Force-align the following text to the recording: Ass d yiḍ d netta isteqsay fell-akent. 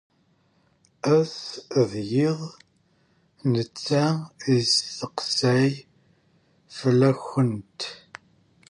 Ass 1.17 1.39
d 1.89 1.91
yiḍ 2.11 2.39
d 2.55 2.57
netta 3.51 4.05
isteqsay 4.57 5.69
fell-akent. 6.77 7.81